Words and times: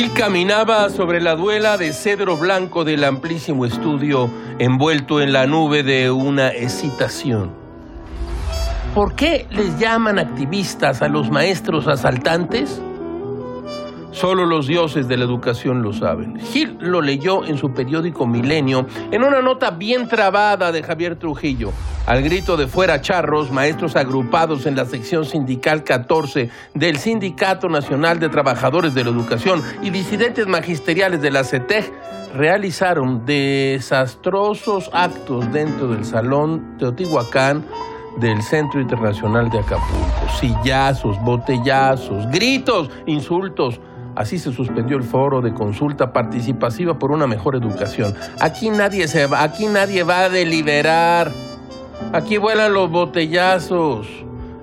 Gil 0.00 0.14
caminaba 0.14 0.88
sobre 0.88 1.20
la 1.20 1.34
duela 1.34 1.76
de 1.76 1.92
cedro 1.92 2.38
blanco 2.38 2.84
del 2.84 3.04
amplísimo 3.04 3.66
estudio, 3.66 4.30
envuelto 4.58 5.20
en 5.20 5.34
la 5.34 5.46
nube 5.46 5.82
de 5.82 6.10
una 6.10 6.48
excitación. 6.48 7.50
¿Por 8.94 9.14
qué 9.14 9.46
les 9.50 9.78
llaman 9.78 10.18
activistas 10.18 11.02
a 11.02 11.08
los 11.08 11.30
maestros 11.30 11.86
asaltantes? 11.86 12.80
Solo 14.20 14.44
los 14.44 14.66
dioses 14.66 15.08
de 15.08 15.16
la 15.16 15.24
educación 15.24 15.80
lo 15.80 15.94
saben. 15.94 16.38
Gil 16.38 16.76
lo 16.78 17.00
leyó 17.00 17.42
en 17.46 17.56
su 17.56 17.72
periódico 17.72 18.26
Milenio 18.26 18.86
en 19.10 19.24
una 19.24 19.40
nota 19.40 19.70
bien 19.70 20.08
trabada 20.08 20.72
de 20.72 20.82
Javier 20.82 21.16
Trujillo. 21.16 21.72
Al 22.04 22.22
grito 22.22 22.58
de 22.58 22.66
fuera 22.66 23.00
charros, 23.00 23.50
maestros 23.50 23.96
agrupados 23.96 24.66
en 24.66 24.76
la 24.76 24.84
sección 24.84 25.24
sindical 25.24 25.84
14 25.84 26.50
del 26.74 26.98
Sindicato 26.98 27.70
Nacional 27.70 28.20
de 28.20 28.28
Trabajadores 28.28 28.92
de 28.92 29.04
la 29.04 29.10
Educación 29.10 29.62
y 29.80 29.88
disidentes 29.88 30.46
magisteriales 30.46 31.22
de 31.22 31.30
la 31.30 31.42
CETEG 31.42 31.90
realizaron 32.36 33.24
desastrosos 33.24 34.90
actos 34.92 35.50
dentro 35.50 35.88
del 35.88 36.04
Salón 36.04 36.76
Teotihuacán 36.78 37.64
del 38.18 38.42
Centro 38.42 38.82
Internacional 38.82 39.48
de 39.48 39.60
Acapulco. 39.60 40.28
Sillazos, 40.38 41.18
botellazos, 41.22 42.30
gritos, 42.30 42.90
insultos. 43.06 43.80
Así 44.16 44.38
se 44.38 44.52
suspendió 44.52 44.96
el 44.96 45.02
foro 45.02 45.40
de 45.40 45.54
consulta 45.54 46.12
participativa 46.12 46.98
por 46.98 47.12
una 47.12 47.26
mejor 47.26 47.54
educación. 47.56 48.14
Aquí 48.40 48.70
nadie 48.70 49.08
se 49.08 49.26
va, 49.26 49.42
aquí 49.42 49.66
nadie 49.66 50.02
va 50.02 50.20
a 50.20 50.28
deliberar. 50.28 51.30
Aquí 52.12 52.38
vuelan 52.38 52.72
los 52.72 52.90
botellazos. 52.90 54.08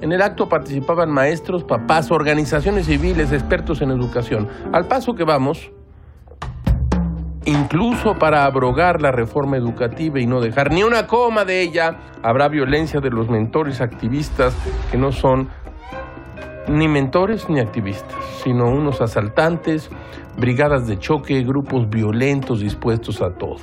En 0.00 0.12
el 0.12 0.22
acto 0.22 0.48
participaban 0.48 1.10
maestros, 1.10 1.64
papás, 1.64 2.10
organizaciones 2.10 2.86
civiles, 2.86 3.32
expertos 3.32 3.82
en 3.82 3.90
educación. 3.90 4.48
Al 4.72 4.86
paso 4.86 5.14
que 5.14 5.24
vamos, 5.24 5.70
incluso 7.44 8.18
para 8.18 8.44
abrogar 8.44 9.00
la 9.00 9.12
reforma 9.12 9.56
educativa 9.56 10.20
y 10.20 10.26
no 10.26 10.40
dejar 10.40 10.72
ni 10.72 10.82
una 10.82 11.06
coma 11.06 11.44
de 11.44 11.62
ella, 11.62 11.98
habrá 12.22 12.48
violencia 12.48 13.00
de 13.00 13.10
los 13.10 13.28
mentores 13.28 13.80
activistas 13.80 14.54
que 14.90 14.98
no 14.98 15.12
son 15.12 15.48
ni 16.68 16.88
mentores 16.88 17.48
ni 17.48 17.60
activistas, 17.60 18.16
sino 18.42 18.68
unos 18.68 19.00
asaltantes, 19.00 19.90
brigadas 20.36 20.86
de 20.86 20.98
choque, 20.98 21.42
grupos 21.42 21.88
violentos 21.88 22.60
dispuestos 22.60 23.20
a 23.20 23.30
todo. 23.30 23.58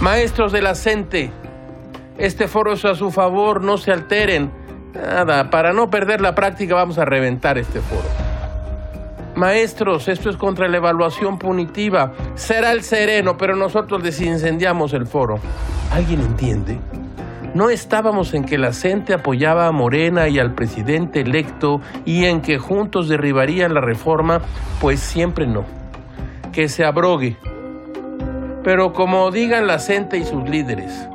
Maestros 0.00 0.52
de 0.52 0.62
la 0.62 0.74
CENTE, 0.74 1.30
este 2.18 2.48
foro 2.48 2.72
es 2.72 2.84
a 2.84 2.94
su 2.94 3.10
favor, 3.10 3.62
no 3.62 3.76
se 3.76 3.92
alteren. 3.92 4.50
Nada, 4.94 5.50
para 5.50 5.72
no 5.72 5.90
perder 5.90 6.20
la 6.20 6.34
práctica 6.34 6.74
vamos 6.74 6.98
a 6.98 7.04
reventar 7.04 7.58
este 7.58 7.80
foro. 7.80 8.08
Maestros, 9.34 10.06
esto 10.06 10.30
es 10.30 10.36
contra 10.36 10.68
la 10.68 10.76
evaluación 10.76 11.38
punitiva. 11.38 12.12
Será 12.36 12.70
el 12.70 12.82
sereno, 12.82 13.36
pero 13.36 13.56
nosotros 13.56 14.02
desincendiamos 14.02 14.92
el 14.92 15.06
foro. 15.06 15.40
¿Alguien 15.90 16.20
entiende? 16.20 16.78
No 17.54 17.70
estábamos 17.70 18.34
en 18.34 18.44
que 18.44 18.58
la 18.58 18.72
gente 18.72 19.14
apoyaba 19.14 19.68
a 19.68 19.72
Morena 19.72 20.26
y 20.28 20.40
al 20.40 20.54
presidente 20.54 21.20
electo 21.20 21.80
y 22.04 22.24
en 22.24 22.40
que 22.40 22.58
juntos 22.58 23.08
derribarían 23.08 23.74
la 23.74 23.80
reforma, 23.80 24.40
pues 24.80 24.98
siempre 24.98 25.46
no. 25.46 25.64
Que 26.52 26.68
se 26.68 26.84
abrogue. 26.84 27.36
Pero 28.64 28.92
como 28.92 29.30
digan 29.30 29.68
la 29.68 29.78
gente 29.78 30.18
y 30.18 30.24
sus 30.24 30.48
líderes, 30.48 31.08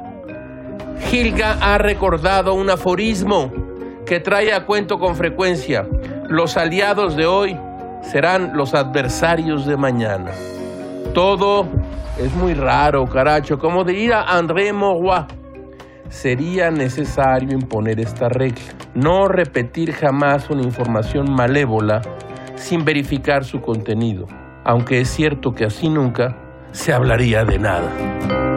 Gilga 1.10 1.58
ha 1.60 1.78
recordado 1.78 2.54
un 2.54 2.70
aforismo 2.70 3.52
que 4.06 4.22
trae 4.22 4.54
a 4.54 4.66
cuento 4.66 4.98
con 4.98 5.18
frecuencia. 5.18 5.86
Los 6.30 6.56
aliados 6.56 7.18
de 7.18 7.26
hoy 7.26 7.60
serán 8.02 8.56
los 8.56 8.74
adversarios 8.76 9.66
de 9.66 9.76
mañana. 9.76 10.32
Todo 11.14 11.68
es 12.18 12.34
muy 12.34 12.54
raro, 12.54 13.06
caracho. 13.08 13.60
Como 13.60 13.84
diría 13.84 14.22
André 14.22 14.72
Mauroy, 14.72 15.39
sería 16.10 16.72
necesario 16.72 17.54
imponer 17.54 18.00
esta 18.00 18.30
regla. 18.30 18.62
No 18.94 19.28
repetir 19.28 19.94
jamás 19.94 20.50
una 20.50 20.64
información 20.64 21.32
malévola 21.32 22.02
sin 22.56 22.84
verificar 22.84 23.46
su 23.46 23.62
contenido, 23.62 24.26
aunque 24.66 25.02
es 25.02 25.10
cierto 25.10 25.54
que 25.54 25.66
así 25.66 25.90
nunca 25.90 26.36
se 26.72 26.94
hablaría 26.94 27.46
de 27.46 27.60
nada. 27.60 28.49